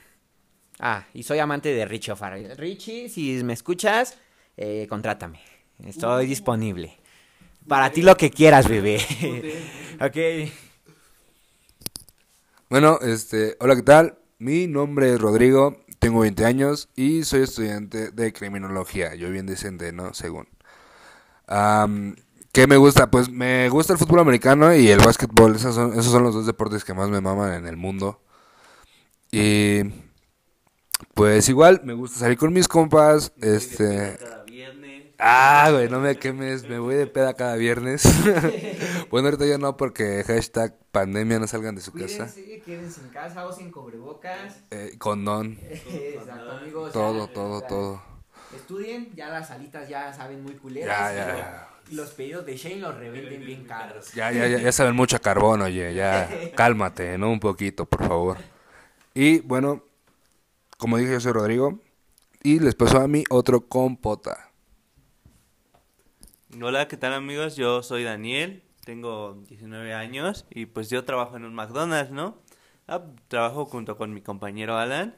Ah, 0.80 1.08
y 1.13 1.24
soy 1.24 1.39
amante 1.39 1.74
de 1.74 1.86
Richie 1.86 2.12
O'Farrell. 2.12 2.58
Richie, 2.58 3.08
si 3.08 3.42
me 3.42 3.53
escuchas, 3.53 4.18
eh, 4.58 4.86
contrátame. 4.89 5.53
Estoy 5.86 6.28
disponible. 6.28 6.98
Para 7.68 7.92
ti 7.92 8.02
lo 8.02 8.16
que 8.16 8.32
quieras, 8.32 8.68
bebé. 8.68 9.00
ok. 10.02 10.52
Bueno, 12.70 13.00
este, 13.02 13.56
hola, 13.60 13.75
¿qué 13.75 13.84
tal? 13.84 14.18
Mi 14.40 14.68
nombre 14.68 15.13
es 15.13 15.22
Rodrigo, 15.22 15.78
tengo 16.00 16.22
20 16.22 16.46
años 16.46 16.90
y 16.96 17.24
soy 17.24 17.44
estudiante 17.44 18.12
de 18.12 18.34
criminología. 18.34 19.16
Yo 19.16 19.30
bien 19.30 19.46
decente, 19.46 19.92
¿no? 19.94 20.13
Según. 20.13 20.48
¿Qué 22.52 22.68
me 22.68 22.78
gusta? 22.78 23.10
Pues 23.10 23.30
me 23.30 23.70
gusta 23.70 23.94
el 23.94 24.00
fútbol 24.00 24.20
americano 24.20 24.74
y 24.75 24.90
el 24.90 25.00
básquetbol. 25.00 25.56
Esos 25.56 25.75
son, 25.75 25.94
esos 25.94 26.12
son 26.12 26.24
los 26.24 26.34
dos 26.34 26.46
deportes 26.46 26.84
que 26.84 26.94
más 26.94 27.10
me 27.10 27.22
maman 27.22 27.54
en 27.54 27.68
el 27.68 27.78
mundo. 27.78 28.22
Y 29.32 29.82
pues 31.13 31.50
igual, 31.50 31.82
me 31.84 31.94
gusta 31.94 32.20
salir 32.20 32.38
con 32.38 32.54
mis 32.54 32.68
compas. 32.68 33.32
Este. 33.42 34.18
Ah, 35.25 35.70
güey, 35.72 35.88
no 35.88 36.00
me 36.01 36.18
quemes, 36.18 36.68
me 36.68 36.80
voy 36.80 36.96
de 36.96 37.08
peda 37.08 37.34
cada 37.34 37.56
viernes. 37.56 38.03
bueno, 39.10 39.27
ahorita 39.30 39.46
ya 39.46 39.58
no 39.58 39.77
porque 39.77 40.22
hashtag 40.27 40.75
pandemia 40.92 41.39
no 41.39 41.48
salgan 41.48 41.75
de 41.75 41.82
su 41.82 41.94
casa. 41.94 42.36
Cuídense, 42.36 42.62
quédense 42.63 43.01
en 43.01 43.10
casa, 43.10 43.48
usen 43.48 43.72
cubrebocas. 43.72 44.63
Eh, 44.72 44.98
condón, 44.98 45.58
Exacto, 45.94 46.51
amigos. 46.51 46.92
todo, 46.92 47.27
ya, 47.27 47.34
todo, 47.34 47.62
ya, 47.62 47.68
todo. 47.68 48.01
Estudien, 48.53 49.15
ya 49.15 49.30
las 49.30 49.48
salitas 49.48 49.88
ya 49.88 50.12
saben 50.12 50.44
muy 50.44 50.56
culeras. 50.56 51.15
Ya, 51.15 51.15
ya. 51.15 51.70
Los 51.92 52.12
pedidos 52.12 52.46
de 52.46 52.58
Shane 52.58 52.82
los 52.82 52.98
revenden 52.98 53.46
bien 53.46 53.65
caros. 53.65 54.12
Ya, 54.13 54.30
ya, 54.34 54.48
ya, 54.48 54.58
ya 54.60 54.72
saben 54.74 54.96
mucho 54.96 55.15
a 55.15 55.20
carbón, 55.20 55.62
oye, 55.62 55.94
ya, 55.94 56.38
cálmate, 56.56 57.18
¿no? 57.18 57.32
Un 57.32 57.39
poquito, 57.39 57.86
por 57.86 58.06
favor. 58.06 58.38
Y 59.13 59.39
bueno, 59.39 59.84
como 60.77 60.98
dije, 60.98 61.13
yo 61.13 61.20
soy 61.22 61.32
Rodrigo. 61.32 61.80
Y 62.44 62.60
les 62.60 62.75
pasó 62.75 63.00
a 63.00 63.08
mí 63.08 63.24
otro 63.30 63.68
compota. 63.70 64.53
Hola, 66.62 66.88
¿qué 66.88 66.98
tal 66.98 67.14
amigos? 67.14 67.56
Yo 67.56 67.84
soy 67.84 68.04
Daniel, 68.04 68.64
tengo 68.86 69.42
19 69.48 69.94
años 69.94 70.46
y 70.50 70.66
pues 70.68 70.90
yo 70.90 71.04
trabajo 71.04 71.36
en 71.36 71.46
un 71.46 71.54
McDonald's, 71.54 72.12
¿no? 72.12 72.38
Ah, 72.88 73.04
trabajo 73.28 73.66
junto 73.66 73.98
con 73.98 74.14
mi 74.14 74.22
compañero 74.22 74.78
Alan. 74.78 75.16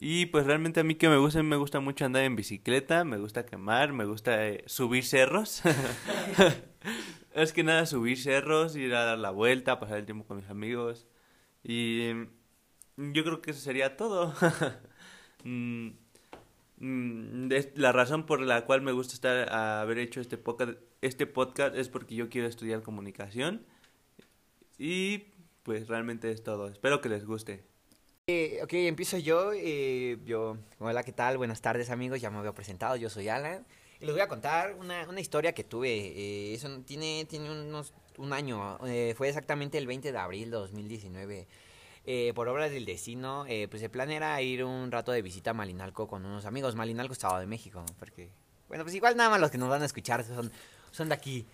Y 0.00 0.26
pues 0.26 0.46
realmente 0.46 0.80
a 0.80 0.84
mí 0.84 0.94
que 0.96 1.08
me 1.08 1.16
gusta, 1.18 1.42
me 1.42 1.56
gusta 1.56 1.80
mucho 1.80 2.04
andar 2.04 2.24
en 2.24 2.34
bicicleta, 2.36 3.04
me 3.04 3.18
gusta 3.18 3.46
quemar, 3.46 3.92
me 3.92 4.04
gusta 4.04 4.48
eh, 4.48 4.64
subir 4.66 5.04
cerros. 5.04 5.62
es 7.34 7.52
que 7.52 7.62
nada, 7.62 7.86
subir 7.86 8.18
cerros, 8.18 8.74
ir 8.76 8.94
a 8.94 9.04
dar 9.04 9.18
la 9.18 9.30
vuelta, 9.30 9.78
pasar 9.78 9.98
el 9.98 10.06
tiempo 10.06 10.26
con 10.26 10.38
mis 10.38 10.48
amigos. 10.48 11.06
Y 11.64 12.10
mm, 12.96 13.12
yo 13.12 13.24
creo 13.24 13.42
que 13.42 13.52
eso 13.52 13.60
sería 13.60 13.96
todo. 13.96 14.34
Mm, 15.44 15.90
la 16.82 17.92
razón 17.92 18.26
por 18.26 18.40
la 18.40 18.64
cual 18.64 18.82
me 18.82 18.92
gusta 18.92 19.14
estar 19.14 19.52
haber 19.52 19.98
hecho 19.98 20.20
este 20.20 20.36
podcast, 20.36 20.72
este 21.00 21.26
podcast 21.26 21.76
es 21.76 21.88
porque 21.88 22.14
yo 22.16 22.28
quiero 22.28 22.48
estudiar 22.48 22.82
comunicación. 22.82 23.64
Y 24.78 25.26
pues 25.62 25.86
realmente 25.86 26.30
es 26.30 26.42
todo. 26.42 26.68
Espero 26.68 27.00
que 27.00 27.08
les 27.08 27.24
guste. 27.24 27.64
Eh, 28.26 28.60
ok, 28.62 28.72
empiezo 28.74 29.18
yo. 29.18 29.52
eh, 29.54 30.18
yo, 30.24 30.56
hola, 30.78 31.02
¿qué 31.04 31.12
tal? 31.12 31.38
Buenas 31.38 31.60
tardes, 31.60 31.90
amigos. 31.90 32.20
Ya 32.20 32.30
me 32.30 32.38
había 32.38 32.52
presentado. 32.52 32.96
Yo 32.96 33.10
soy 33.10 33.28
Alan. 33.28 33.64
Y 34.00 34.06
les 34.06 34.14
voy 34.14 34.22
a 34.22 34.28
contar 34.28 34.74
una, 34.74 35.08
una 35.08 35.20
historia 35.20 35.52
que 35.52 35.62
tuve. 35.62 35.88
eh, 35.90 36.54
eso 36.54 36.68
tiene, 36.80 37.24
tiene 37.28 37.50
unos, 37.50 37.94
un 38.18 38.32
año. 38.32 38.78
eh, 38.86 39.14
fue 39.16 39.28
exactamente 39.28 39.78
el 39.78 39.86
20 39.86 40.10
de 40.10 40.18
abril 40.18 40.50
de 40.50 40.56
2019. 40.56 41.46
Eh, 42.04 42.32
por 42.34 42.48
obras 42.48 42.72
del 42.72 42.84
destino, 42.84 43.46
eh, 43.46 43.68
pues 43.70 43.82
el 43.82 43.90
plan 43.90 44.10
era 44.10 44.40
ir 44.42 44.64
un 44.64 44.90
rato 44.90 45.12
de 45.12 45.22
visita 45.22 45.50
a 45.50 45.54
Malinalco 45.54 46.08
con 46.08 46.24
unos 46.26 46.46
amigos. 46.46 46.74
Malinalco, 46.74 47.12
Estado 47.12 47.38
de 47.38 47.46
México. 47.46 47.84
Porque, 47.98 48.30
bueno, 48.68 48.84
pues 48.84 48.94
igual 48.94 49.16
nada 49.16 49.30
más 49.30 49.40
los 49.40 49.50
que 49.50 49.58
nos 49.58 49.68
van 49.68 49.82
a 49.82 49.86
escuchar 49.86 50.24
son, 50.24 50.50
son 50.90 51.08
de 51.08 51.14
aquí. 51.14 51.46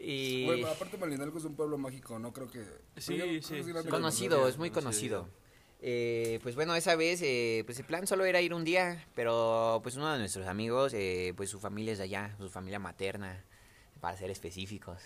Y... 0.00 0.46
Güey, 0.46 0.64
aparte 0.64 0.96
Malinalco 0.96 1.38
es 1.38 1.44
un 1.44 1.54
pueblo 1.54 1.76
mágico, 1.76 2.18
no 2.18 2.32
creo 2.32 2.48
que... 2.50 2.64
Sí, 2.96 3.16
creo 3.16 3.26
que 3.26 3.42
sí, 3.42 3.62
sí. 3.62 3.72
de 3.72 3.84
Conocido, 3.84 4.48
es 4.48 4.56
muy 4.56 4.70
conocido. 4.70 5.22
conocido. 5.22 5.40
Eh, 5.82 6.40
pues 6.42 6.54
bueno, 6.54 6.74
esa 6.74 6.94
vez, 6.94 7.20
eh, 7.22 7.62
pues 7.66 7.78
el 7.78 7.86
plan 7.86 8.06
solo 8.06 8.24
era 8.24 8.40
ir 8.40 8.52
un 8.52 8.64
día, 8.64 9.06
pero 9.14 9.80
pues 9.82 9.96
uno 9.96 10.12
de 10.12 10.18
nuestros 10.18 10.46
amigos, 10.46 10.92
eh, 10.94 11.32
pues 11.36 11.50
su 11.50 11.58
familia 11.58 11.92
es 11.92 11.98
de 11.98 12.04
allá, 12.04 12.34
su 12.38 12.48
familia 12.50 12.78
materna, 12.78 13.44
para 14.00 14.16
ser 14.16 14.30
específicos. 14.30 15.02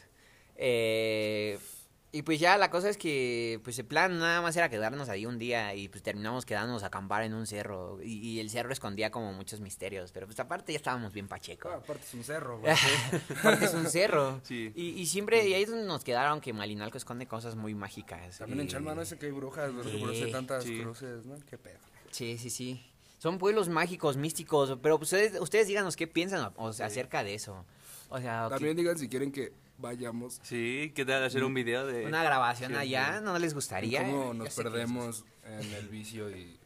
Y 2.17 2.23
pues 2.23 2.39
ya 2.39 2.57
la 2.59 2.71
cosa 2.71 2.89
es 2.89 2.97
que, 2.97 3.61
pues 3.65 3.77
el 3.81 3.87
plan 3.87 4.17
nada 4.21 4.41
más 4.41 4.57
era 4.57 4.69
quedarnos 4.69 5.09
ahí 5.09 5.27
un 5.27 5.37
día 5.37 5.75
y 5.75 5.89
pues 5.89 6.01
terminamos 6.01 6.47
quedándonos 6.47 6.85
a 6.85 6.87
acampar 6.87 7.25
en 7.25 7.35
un 7.35 7.45
cerro 7.45 7.99
y, 8.01 8.13
y 8.21 8.39
el 8.39 8.51
cerro 8.51 8.73
escondía 8.73 9.11
como 9.11 9.33
muchos 9.33 9.59
misterios, 9.61 10.13
pero 10.13 10.27
pues 10.27 10.39
aparte 10.39 10.73
ya 10.73 10.77
estábamos 10.77 11.13
bien 11.13 11.27
pacheco. 11.27 11.71
Ah, 11.73 11.79
aparte 11.79 12.05
es 12.07 12.15
un 12.15 12.23
cerro, 12.23 12.61
güey. 12.61 12.73
Porque 13.43 13.65
es 13.65 13.75
un 13.75 13.87
cerro. 13.89 14.41
Sí. 14.45 14.71
Y, 14.77 14.91
y 14.91 15.07
siempre, 15.07 15.45
y 15.49 15.55
ahí 15.55 15.65
es 15.65 15.71
donde 15.71 15.87
nos 15.87 16.05
quedaron 16.05 16.41
que 16.41 16.53
Malinalco 16.53 16.97
esconde 16.99 17.27
cosas 17.27 17.57
muy 17.57 17.75
mágicas. 17.75 18.39
También 18.39 18.61
en 18.61 18.69
Chalma 18.69 18.95
no 18.95 19.03
ese 19.03 19.19
que 19.19 19.27
hay 19.27 19.33
brujas, 19.33 19.73
que 19.83 19.89
hay 19.91 20.25
Sí, 20.27 20.31
tantas 20.31 20.63
sí. 20.63 20.79
cruces, 20.81 21.27
¿no? 21.27 21.35
Qué 21.51 21.59
pedo. 21.59 21.79
Sí, 22.13 22.39
sí, 22.39 22.49
sí. 22.49 22.81
Son 23.19 23.39
pueblos 23.39 23.69
mágicos, 23.69 24.17
místicos, 24.17 24.79
pero 24.81 24.99
pues, 24.99 25.13
ustedes, 25.13 25.41
ustedes 25.41 25.67
díganos 25.67 25.97
qué 25.97 26.07
piensan 26.07 26.53
o 26.55 26.73
sea, 26.73 26.87
acerca 26.87 27.25
de 27.25 27.35
eso. 27.35 27.65
O 28.09 28.21
sea, 28.21 28.45
¿qué- 28.51 28.55
También 28.55 28.77
digan 28.77 28.97
si 28.99 29.09
quieren 29.09 29.33
que 29.33 29.53
vayamos, 29.79 30.41
Sí, 30.43 30.93
¿qué 30.95 31.05
tal 31.05 31.23
hacer 31.25 31.45
un 31.45 31.55
video 31.55 31.87
de... 31.87 32.07
una 32.07 32.23
grabación 32.23 32.73
Sí, 32.73 32.79
allá, 32.79 33.21
¿no 33.21 33.39
les 33.39 33.55
gustaría? 33.55 34.03
cómo 34.03 34.35
nos 34.35 34.55
perdemos 34.55 35.25
en 35.45 35.73
el 35.73 35.89
vicio 35.89 36.31
y, 36.31 36.59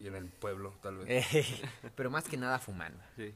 y 0.00 0.06
en 0.06 0.14
el 0.14 0.26
pueblo, 0.26 0.74
tal 0.82 0.98
vez. 0.98 1.34
Eh, 1.34 1.44
pero 1.94 2.10
más 2.10 2.24
que 2.24 2.36
nada 2.36 2.58
fumando. 2.58 2.98
Sí. 3.16 3.34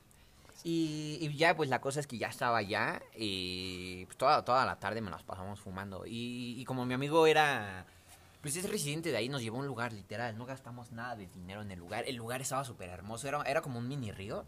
Y, 0.65 1.19
y 1.21 1.37
ya, 1.37 1.57
pues 1.57 1.69
la 1.69 1.81
cosa 1.81 1.99
es 2.01 2.07
que 2.07 2.19
ya 2.19 2.29
estaba 2.29 2.59
allá 2.59 3.03
y 3.17 4.05
pues, 4.07 4.17
toda, 4.17 4.45
toda 4.45 4.65
la 4.65 4.79
tarde 4.79 5.01
me 5.01 5.11
las 5.11 5.23
pasamos 5.25 5.61
fumando. 5.61 6.07
Y, 6.07 6.55
y 6.61 6.65
como 6.65 6.87
mi 6.87 6.95
amigo 6.95 7.27
era, 7.27 7.85
pues 8.41 8.55
es 8.57 8.69
residente 8.71 9.11
de 9.11 9.17
ahí, 9.17 9.29
nos 9.29 9.43
llevó 9.43 9.57
a 9.57 9.61
un 9.61 9.67
lugar 9.67 9.93
literal, 9.93 10.39
no 10.39 10.47
gastamos 10.47 10.93
nada 10.93 11.17
de 11.17 11.27
dinero 11.27 11.63
en 11.63 11.71
el 11.73 11.81
lugar. 11.81 12.05
El 12.07 12.15
lugar 12.17 12.41
estaba 12.41 12.65
súper 12.65 12.91
hermoso, 12.91 13.27
era, 13.27 13.43
era 13.43 13.61
como 13.61 13.79
un 13.81 13.89
mini 13.89 14.13
río. 14.13 14.45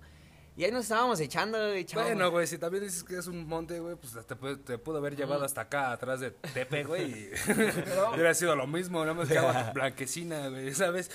Y 0.57 0.63
ahí 0.65 0.71
nos 0.71 0.85
estábamos 0.85 1.19
echando, 1.19 1.59
echábamos- 1.73 2.13
Bueno, 2.13 2.31
güey, 2.31 2.47
si 2.47 2.59
también 2.59 2.85
dices 2.85 3.03
que 3.03 3.19
es 3.19 3.27
un 3.27 3.45
monte, 3.49 3.81
güey, 3.81 3.97
pues 3.97 4.17
te, 4.25 4.37
pudo 4.79 4.99
haber 4.99 5.17
llevado 5.17 5.45
hasta 5.45 5.63
acá, 5.63 5.91
atrás 5.91 6.21
de 6.21 6.31
Tepe, 6.31 6.85
güey, 6.85 7.11
y 7.11 7.31
hubiera 8.15 8.33
sido 8.35 8.55
lo 8.55 8.67
mismo, 8.69 9.01
nada 9.01 9.15
más 9.15 9.29
que 9.29 9.37
agua 9.37 9.71
blanquecina, 9.75 10.49
güey, 10.51 10.73
¿sabes? 10.73 11.11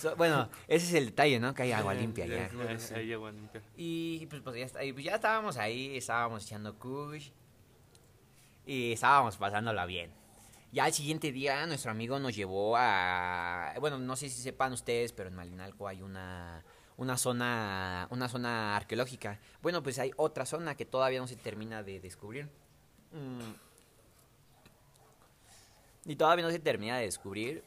So- 0.00 0.16
bueno, 0.16 0.48
ese 0.66 0.86
es 0.88 0.94
el 0.94 1.06
detalle, 1.06 1.38
¿no? 1.38 1.54
Que 1.54 1.62
hay 1.62 1.72
agua 1.72 1.94
limpia 1.94 2.26
Ya, 2.26 2.50
ahí 2.96 3.12
agua 3.12 3.30
limpia. 3.30 3.62
Y 3.76 4.26
pues, 4.26 4.42
pues 4.42 4.56
ya, 4.56 4.64
está- 4.66 4.82
y, 4.84 4.92
pues, 4.92 5.04
ya 5.04 5.14
estábamos 5.14 5.56
ahí, 5.56 5.96
estábamos 5.96 6.44
echando 6.44 6.76
kush 6.80 7.30
y 8.66 8.92
estábamos 8.92 9.36
pasándola 9.36 9.86
bien. 9.86 10.10
Ya 10.72 10.84
al 10.84 10.92
siguiente 10.92 11.32
día 11.32 11.66
nuestro 11.66 11.90
amigo 11.90 12.18
nos 12.18 12.34
llevó 12.34 12.74
a... 12.76 13.74
Bueno, 13.78 13.98
no 13.98 14.16
sé 14.16 14.28
si 14.30 14.40
sepan 14.40 14.72
ustedes, 14.72 15.12
pero 15.12 15.28
en 15.28 15.34
Malinalco 15.36 15.86
hay 15.86 16.00
una, 16.00 16.64
una, 16.96 17.16
zona, 17.16 18.06
una 18.10 18.28
zona 18.28 18.76
arqueológica. 18.76 19.38
Bueno, 19.62 19.82
pues 19.82 19.98
hay 19.98 20.10
otra 20.16 20.46
zona 20.46 20.74
que 20.74 20.84
todavía 20.84 21.20
no 21.20 21.26
se 21.26 21.36
termina 21.36 21.82
de 21.82 22.00
descubrir. 22.00 22.48
Mm. 23.12 23.52
Y 26.04 26.16
todavía 26.16 26.44
no 26.44 26.50
se 26.50 26.58
termina 26.58 26.98
de 26.98 27.04
descubrir. 27.04 27.62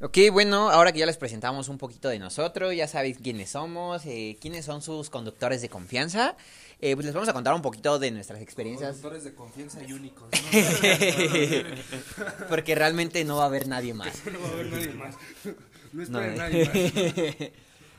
Ok, 0.00 0.18
bueno, 0.32 0.70
ahora 0.70 0.92
que 0.92 0.98
ya 0.98 1.06
les 1.06 1.16
presentamos 1.16 1.68
un 1.68 1.78
poquito 1.78 2.08
de 2.08 2.18
nosotros, 2.18 2.74
ya 2.74 2.88
sabéis 2.88 3.18
quiénes 3.18 3.50
somos, 3.50 4.04
eh, 4.06 4.36
quiénes 4.40 4.64
son 4.64 4.82
sus 4.82 5.08
conductores 5.08 5.62
de 5.62 5.68
confianza, 5.68 6.36
eh, 6.80 6.94
pues 6.94 7.06
les 7.06 7.14
vamos 7.14 7.28
a 7.28 7.32
contar 7.32 7.54
un 7.54 7.62
poquito 7.62 8.00
de 8.00 8.10
nuestras 8.10 8.42
experiencias, 8.42 8.96
Conductores 8.96 9.24
de 9.24 9.34
confianza 9.34 9.82
y 9.84 9.92
únicos, 9.92 10.28
porque 12.48 12.74
realmente 12.74 13.24
no 13.24 13.36
va 13.36 13.44
a 13.44 13.46
haber 13.46 13.68
nadie 13.68 13.94
más. 13.94 14.26
¿no? 14.26 14.32
No 14.32 14.40
va 14.40 14.48
a 14.48 14.52
haber 14.52 14.66
nadie 14.66 14.94
más. 14.94 15.14
No 15.94 16.04
No, 16.08 16.20
nadie 16.20 16.66
más. 16.66 16.74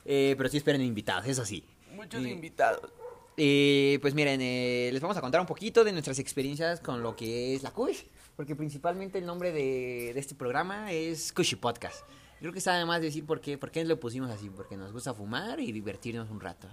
Eh, 0.06 0.36
pero 0.38 0.50
sí 0.50 0.58
esperen 0.58 0.82
invitados, 0.82 1.26
eso 1.28 1.44
sí. 1.46 1.64
Muchos 1.94 2.22
Y- 2.24 2.30
invitados. 2.30 2.92
Eh, 3.38 3.98
pues 4.02 4.14
miren, 4.14 4.40
eh, 4.42 4.90
les 4.94 5.02
vamos 5.02 5.18
a 5.18 5.22
contar 5.22 5.42
un 5.42 5.48
poquito 5.48 5.84
de 5.84 5.92
nuestras 5.92 6.20
experiencias 6.20 6.80
con 6.80 7.04
lo 7.04 7.16
que 7.18 7.54
es 7.54 7.64
la 7.64 7.72
Kush, 7.72 8.04
porque 8.38 8.56
principalmente 8.56 9.18
el 9.18 9.26
nombre 9.26 9.52
de, 9.52 10.12
de 10.14 10.20
este 10.20 10.36
programa 10.36 10.92
es 10.94 11.34
Kushy 11.34 11.58
Podcast. 11.58 12.06
Creo 12.40 12.54
que 12.54 12.60
está 12.60 12.74
además 12.76 13.02
decir 13.02 13.26
por 13.26 13.42
qué, 13.42 13.58
por 13.58 13.72
qué 13.72 13.84
lo 13.84 14.00
pusimos 14.00 14.30
así, 14.32 14.50
porque 14.50 14.78
nos 14.78 14.94
gusta 14.94 15.14
fumar 15.14 15.60
y 15.60 15.72
divertirnos 15.74 16.30
un 16.30 16.40
rato. 16.40 16.70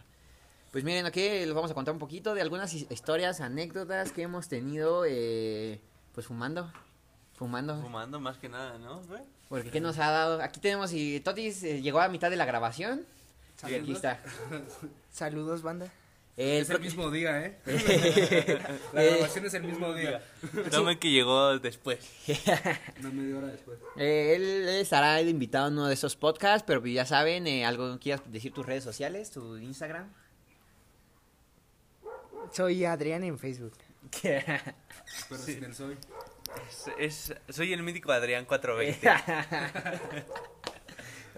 Pues 0.70 0.84
miren, 0.84 1.04
aquí 1.06 1.20
les 1.20 1.52
vamos 1.52 1.70
a 1.70 1.74
contar 1.74 1.94
un 1.94 1.98
poquito 2.00 2.32
de 2.34 2.42
algunas 2.42 2.72
his- 2.74 2.86
historias, 2.90 3.40
anécdotas 3.40 4.12
que 4.12 4.22
hemos 4.22 4.46
tenido, 4.48 5.04
eh, 5.06 5.80
pues 6.14 6.26
fumando, 6.26 6.72
fumando. 7.34 7.80
Fumando 7.80 8.20
más 8.20 8.38
que 8.38 8.48
nada, 8.48 8.78
¿no? 8.78 9.02
Porque 9.48 9.70
¿qué 9.70 9.80
nos 9.80 9.98
ha 9.98 10.10
dado? 10.10 10.40
Aquí 10.42 10.60
tenemos 10.60 10.92
y 10.92 11.18
Totis 11.20 11.62
eh, 11.64 11.82
llegó 11.82 12.00
a 12.00 12.08
mitad 12.08 12.30
de 12.30 12.36
la 12.36 12.44
grabación. 12.44 13.04
Y 13.68 13.74
aquí 13.74 13.92
está. 13.92 14.20
Saludos, 15.10 15.62
banda. 15.62 15.92
El 16.36 16.62
Es 16.62 16.70
el 16.70 16.80
mismo 16.80 17.10
día, 17.10 17.44
¿eh? 17.44 17.58
La 18.94 19.04
Eh, 19.04 19.10
grabación 19.16 19.44
es 19.44 19.52
el 19.54 19.64
mismo 19.64 19.92
día. 19.92 20.24
Tomen 20.70 20.98
que 21.00 21.10
llegó 21.10 21.58
después. 21.58 21.98
Una 23.00 23.10
media 23.10 23.36
hora 23.36 23.46
después. 23.48 23.78
Eh, 23.98 24.32
él 24.36 24.68
estará 24.80 25.20
invitado 25.20 25.68
en 25.68 25.74
uno 25.74 25.88
de 25.88 25.94
esos 25.94 26.16
podcasts, 26.16 26.64
pero 26.66 26.84
ya 26.86 27.04
saben, 27.04 27.46
eh, 27.46 27.66
algo 27.66 27.98
quieras 27.98 28.22
decir 28.32 28.52
tus 28.54 28.64
redes 28.64 28.82
sociales, 28.82 29.30
tu 29.30 29.58
Instagram. 29.58 30.10
Soy 32.50 32.84
Adrián 32.86 33.24
en 33.24 33.38
Facebook. 33.38 33.74
Pero 34.22 35.42
sin 35.42 35.64
el 35.64 35.74
soy. 35.74 35.96
Es, 36.98 37.30
es- 37.30 37.34
soy 37.54 37.72
el 37.74 37.82
mítico 37.82 38.10
Adrián 38.10 38.46
420. 38.46 39.10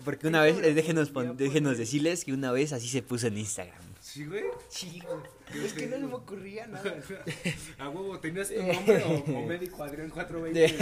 Porque 0.05 0.27
una 0.29 0.43
vez, 0.43 0.59
eh, 0.63 0.75
déjenos, 0.75 1.11
pon- 1.11 1.37
déjenos 1.37 1.79
decirles 1.79 2.25
que 2.25 2.33
una 2.33 2.53
vez 2.53 2.73
así 2.73 2.89
se 2.89 3.03
puso 3.03 3.27
en 3.29 3.39
Instagram. 3.39 3.83
¿Sí, 4.01 4.27
güey? 4.27 4.45
Sí, 4.69 5.01
güey. 5.05 5.65
Es 5.65 5.73
que 5.73 5.87
no 5.87 5.97
se 5.97 6.03
me 6.07 6.15
ocurría 6.15 6.67
nada. 6.67 6.95
A 7.79 7.89
huevo, 7.89 8.19
¿tenías 8.21 8.49
tu 8.51 8.63
nombre 8.63 9.03
o, 9.05 9.15
o 9.39 9.47
médico 9.47 9.83
Adrián 9.83 10.11
420? 10.11 10.77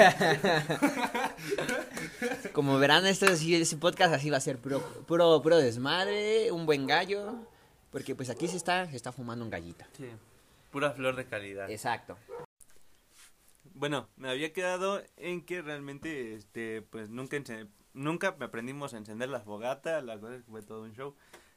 Como 2.53 2.79
verán, 2.79 3.07
esto 3.07 3.35
sí, 3.37 3.55
ese 3.55 3.77
podcast 3.77 4.15
así 4.15 4.31
va 4.31 4.37
a 4.39 4.41
ser 4.41 4.59
puro, 4.59 4.81
puro, 5.07 5.41
puro 5.43 5.57
desmadre, 5.59 6.51
un 6.53 6.67
buen 6.67 6.87
gallo 6.87 7.35
Porque 7.91 8.15
pues 8.15 8.29
aquí 8.31 8.49
se 8.49 8.57
está, 8.57 8.91
se 8.91 8.97
está 8.97 9.13
fumando 9.13 9.45
un 9.45 9.51
gallito. 9.51 9.85
Sí. 9.97 10.07
Pura 10.71 10.91
flor 10.93 11.17
de 11.17 11.25
calidad. 11.27 11.71
Exacto. 11.71 12.17
Bueno, 13.75 14.09
me 14.17 14.29
había 14.31 14.53
quedado 14.53 15.03
en 15.17 15.45
que 15.45 15.63
realmente, 15.63 16.35
este, 16.35 16.83
pues 16.83 17.09
nunca, 17.09 17.37
ence- 17.37 17.69
nunca 17.95 18.35
me 18.39 18.45
aprendimos 18.45 18.95
a 18.95 18.99
encender 18.99 19.29
las 19.29 19.45
fogatas, 19.45 20.03
la 20.05 20.19
cosa 20.19 20.37
es 20.37 20.43
que 20.43 20.51
fue 20.51 20.63
todo 20.63 20.83
un 20.83 20.93
show. 20.95 21.15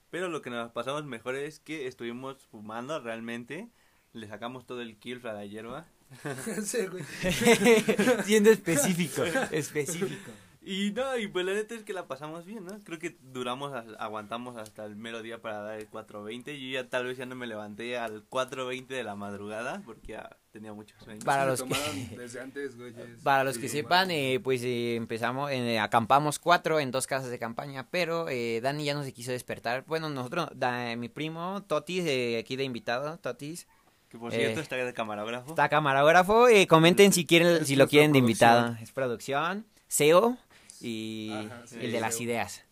Pero 0.09 0.29
lo 0.29 0.41
que 0.41 0.49
nos 0.49 0.71
pasamos 0.71 1.05
mejor 1.05 1.35
es 1.35 1.59
que 1.59 1.87
estuvimos 1.87 2.45
fumando 2.47 2.99
realmente, 2.99 3.69
le 4.13 4.27
sacamos 4.27 4.65
todo 4.65 4.81
el 4.81 4.97
kill 4.97 5.25
a 5.27 5.33
la 5.33 5.45
hierba. 5.45 5.87
Sí, 6.63 6.85
güey. 6.85 7.03
Siendo 8.23 8.51
específico, 8.51 9.23
específico. 9.51 10.31
Y 10.67 10.91
no, 10.93 11.15
y 11.15 11.27
pues 11.27 11.45
la 11.45 11.53
neta 11.53 11.75
es 11.75 11.83
que 11.83 11.93
la 11.93 12.07
pasamos 12.07 12.43
bien, 12.43 12.65
¿no? 12.65 12.79
Creo 12.83 12.97
que 12.97 13.15
duramos, 13.21 13.71
aguantamos 13.99 14.57
hasta 14.57 14.83
el 14.85 14.95
mero 14.95 15.21
día 15.21 15.39
para 15.39 15.59
dar 15.61 15.79
el 15.79 15.87
4.20. 15.91 16.59
Yo 16.59 16.73
ya 16.81 16.89
tal 16.89 17.05
vez 17.05 17.17
ya 17.19 17.27
no 17.27 17.35
me 17.35 17.45
levanté 17.45 17.99
al 17.99 18.27
4.20 18.27 18.87
de 18.87 19.03
la 19.03 19.15
madrugada 19.15 19.83
porque 19.85 20.13
ya 20.13 20.35
tenía 20.49 20.73
mucho 20.73 20.95
sueño. 21.03 21.19
Para 21.23 21.45
los 21.45 21.61
que- 21.61 21.69
tomaron 21.69 22.09
desde 22.17 22.41
antes, 22.41 22.75
güey. 22.77 22.89
es- 22.97 23.21
Para 23.21 23.43
los 23.43 23.59
que 23.59 23.69
sepan, 23.69 24.09
eh, 24.09 24.39
pues 24.43 24.63
eh, 24.63 24.95
empezamos, 24.95 25.51
eh, 25.51 25.77
acampamos 25.77 26.39
cuatro 26.39 26.79
en 26.79 26.89
dos 26.89 27.05
casas 27.05 27.29
de 27.29 27.37
campaña, 27.37 27.87
pero 27.91 28.27
eh, 28.27 28.59
Dani 28.59 28.85
ya 28.85 28.95
no 28.95 29.03
se 29.03 29.13
quiso 29.13 29.31
despertar. 29.31 29.83
Bueno, 29.85 30.09
nosotros, 30.09 30.47
da- 30.55 30.95
mi 30.95 31.09
primo 31.09 31.61
Totis, 31.67 32.05
eh, 32.07 32.39
aquí 32.39 32.55
de 32.55 32.63
invitado, 32.63 33.19
Totis, 33.19 33.67
Que 34.09 34.17
por 34.17 34.33
Eh, 34.33 34.37
cierto 34.37 34.61
está 34.61 34.77
de 34.77 34.93
camarógrafo. 34.93 35.49
está 35.49 35.69
camarógrafo. 35.69 36.47
eh, 36.47 36.65
comenten 36.67 37.13
si 37.13 37.25
quieren, 37.25 37.49
Es 37.61 37.67
si 37.67 37.75
lo 37.75 37.87
quieren 37.87 38.13
de 38.13 38.19
invitado. 38.19 38.75
Es 38.81 38.91
producción, 38.91 39.65
SEO 39.87 40.37
y 40.81 41.31
Ajá, 41.33 41.63
sí, 41.67 41.77
el 41.81 41.91
de 41.91 41.99
las 42.01 42.19
ideas. 42.21 42.63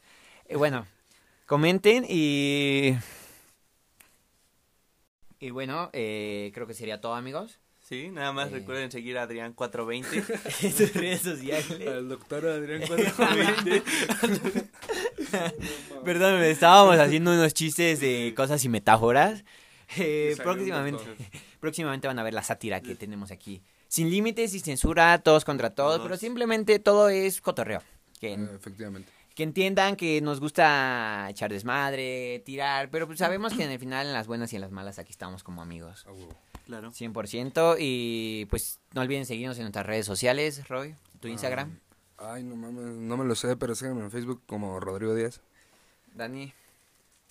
Eh, 0.47 0.55
bueno, 0.55 0.85
comenten 1.45 2.05
y... 2.07 2.95
Y 5.39 5.49
bueno, 5.49 5.89
eh, 5.93 6.51
creo 6.53 6.65
que 6.67 6.73
sería 6.73 7.01
todo, 7.01 7.15
amigos. 7.15 7.59
Sí, 7.81 8.07
nada 8.11 8.31
más 8.31 8.47
Eh. 8.47 8.51
recuerden 8.53 8.89
seguir 8.91 9.17
a 9.17 9.23
Adrián 9.23 9.51
420. 9.53 10.23
En 10.61 10.71
sus 10.77 10.93
redes 10.93 11.21
sociales. 11.21 11.85
Al 11.87 12.07
doctor 12.07 12.45
Adrián 12.47 12.81
420. 12.87 13.83
Perdón, 16.05 16.41
estábamos 16.43 16.97
haciendo 16.97 17.31
unos 17.33 17.53
chistes 17.53 17.99
de 17.99 18.33
cosas 18.35 18.63
y 18.63 18.69
metáforas. 18.69 19.43
Eh, 19.97 20.35
próximamente, 20.41 21.03
próximamente 21.59 22.07
van 22.07 22.17
a 22.19 22.23
ver 22.23 22.33
la 22.33 22.41
sátira 22.43 22.81
que 22.81 22.95
tenemos 22.95 23.31
aquí. 23.31 23.61
Sin 23.89 24.09
límites 24.09 24.53
y 24.55 24.59
censura, 24.59 25.19
todos 25.19 25.45
contra 25.45 25.69
todos, 25.75 25.97
Todos. 25.97 26.03
pero 26.07 26.17
simplemente 26.17 26.79
todo 26.79 27.09
es 27.09 27.41
cotorreo. 27.41 27.83
Que, 28.23 28.55
efectivamente. 28.55 29.11
que 29.35 29.43
entiendan 29.43 29.95
que 29.97 30.21
nos 30.21 30.39
gusta 30.39 31.27
echar 31.29 31.51
desmadre, 31.51 32.41
tirar, 32.45 32.89
pero 32.89 33.05
pues 33.07 33.19
sabemos 33.19 33.53
que 33.53 33.63
en 33.63 33.71
el 33.71 33.79
final, 33.79 34.07
en 34.07 34.13
las 34.13 34.27
buenas 34.27 34.53
y 34.53 34.55
en 34.55 34.61
las 34.61 34.71
malas, 34.71 34.97
aquí 34.99 35.11
estamos 35.11 35.43
como 35.43 35.61
amigos. 35.61 36.05
A 36.07 36.13
huevo. 36.13 36.33
claro. 36.65 36.91
100%. 36.91 37.75
Y 37.79 38.45
pues 38.49 38.79
no 38.93 39.01
olviden 39.01 39.25
seguirnos 39.25 39.57
en 39.57 39.63
nuestras 39.63 39.85
redes 39.85 40.05
sociales, 40.05 40.67
Roy, 40.69 40.95
tu 41.19 41.27
Instagram, 41.27 41.79
Ay, 42.17 42.43
no 42.43 42.55
mames, 42.55 42.85
no 42.85 43.17
me 43.17 43.25
lo 43.25 43.35
sé, 43.35 43.57
pero 43.57 43.75
síganme 43.75 44.01
en 44.01 44.11
Facebook 44.11 44.41
como 44.45 44.79
Rodrigo 44.79 45.13
Díaz. 45.13 45.41
Dani. 46.13 46.53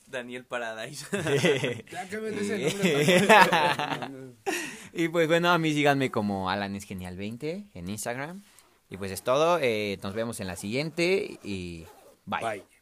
Daniel 0.08 0.44
Paradise. 0.44 1.06
Ya 1.90 2.06
que 2.08 2.18
me 2.18 2.28
ese 2.28 2.58
nombre. 2.58 3.26
papá. 3.26 4.10
Y 4.92 5.08
pues 5.08 5.26
bueno, 5.28 5.50
a 5.50 5.56
mí 5.56 5.72
síganme 5.72 6.10
como 6.10 6.50
Alan 6.50 6.76
es 6.76 6.84
genial 6.84 7.16
20 7.16 7.68
en 7.72 7.88
Instagram. 7.88 8.42
Y 8.92 8.98
pues 8.98 9.10
es 9.10 9.22
todo. 9.22 9.58
eh, 9.60 9.98
nos 10.02 10.12
vemos 10.12 10.38
en 10.40 10.46
la 10.46 10.56
siguiente 10.56 11.38
y 11.42 11.86
bye. 12.26 12.40
Bye. 12.40 12.81